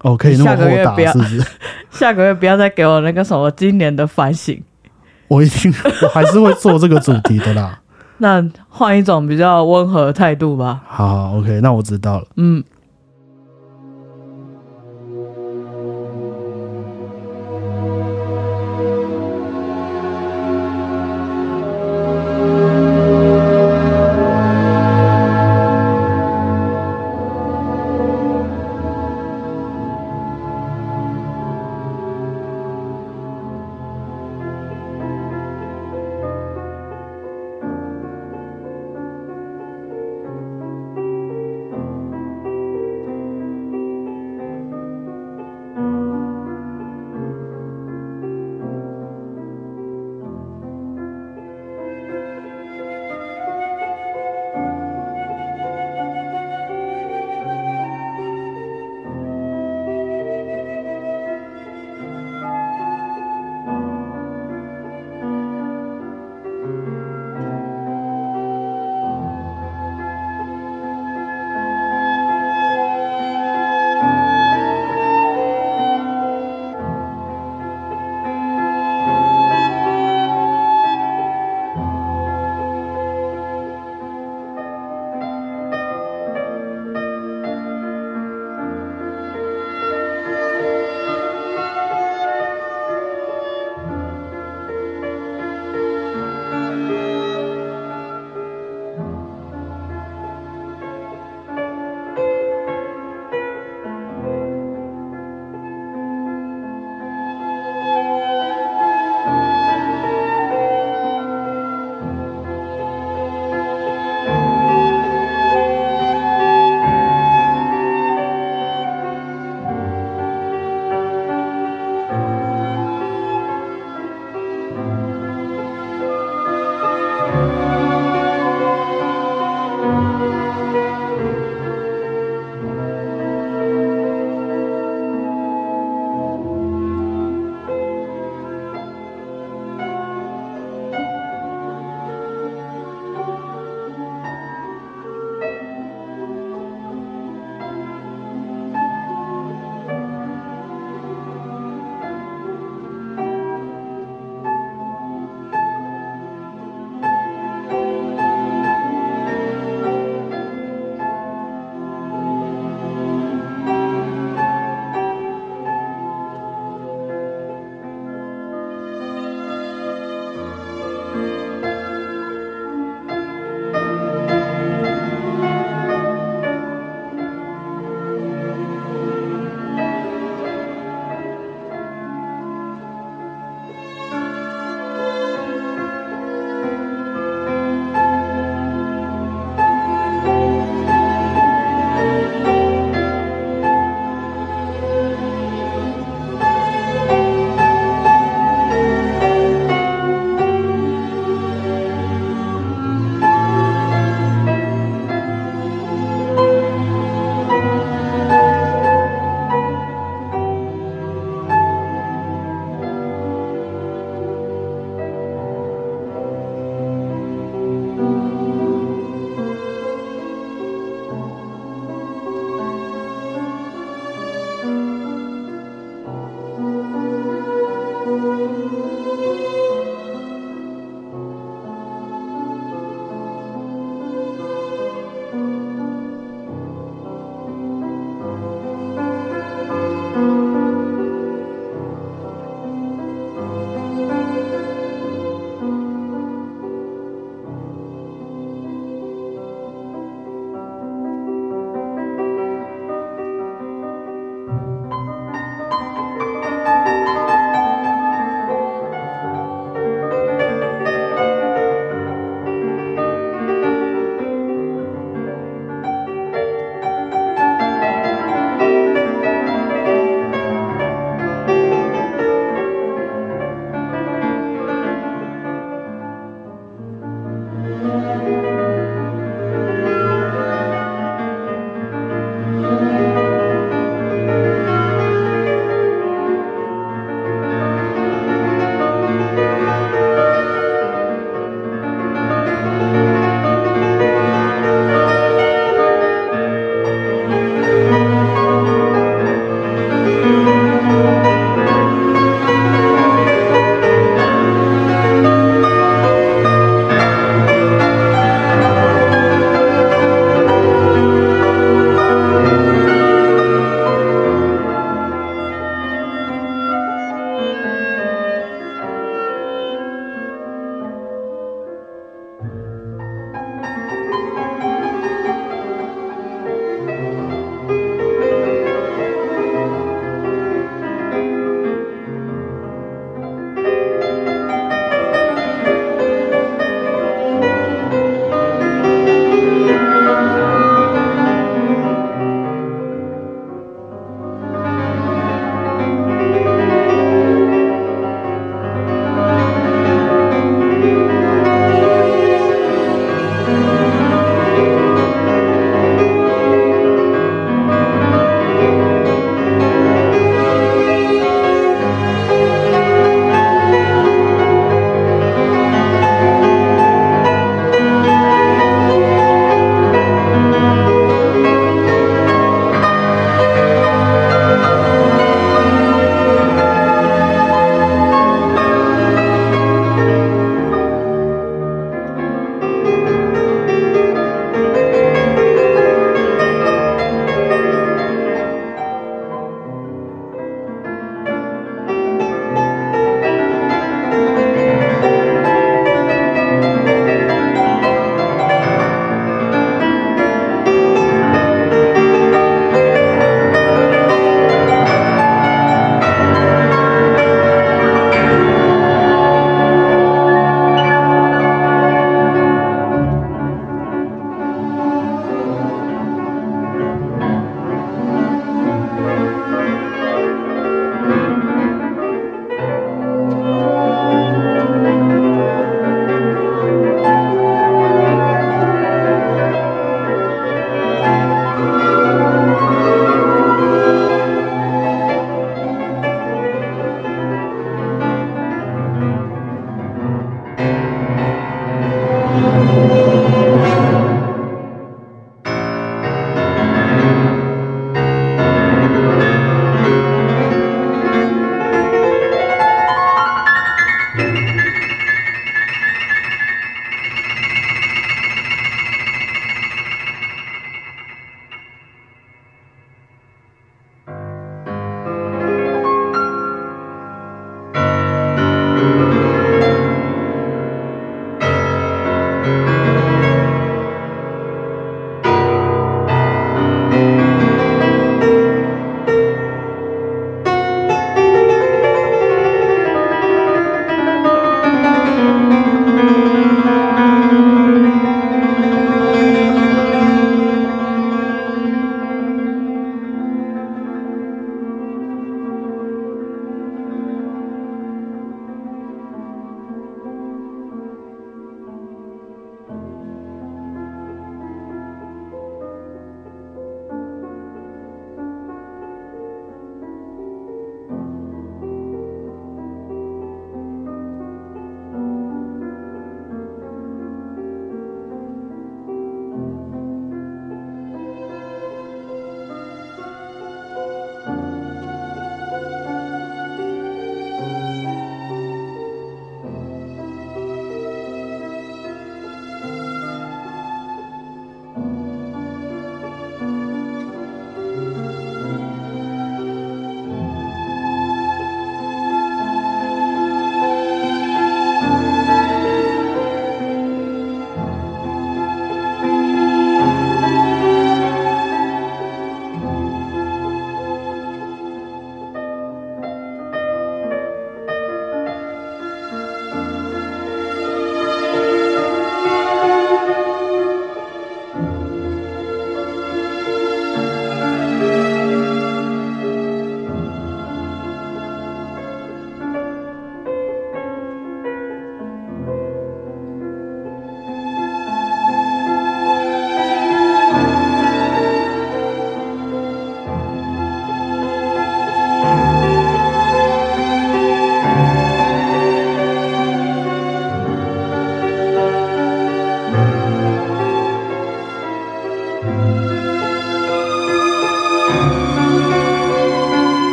[0.00, 1.44] 哦，可以那么豁达是不是？
[1.90, 4.62] 下个月不要再给我那个什么今年的反省。
[5.32, 5.72] 我一定，
[6.02, 7.78] 我还是会做这个主题的啦。
[8.18, 10.80] 那换一种比较温和的态度吧。
[10.86, 12.26] 好好，OK，那我知道了。
[12.36, 12.62] 嗯，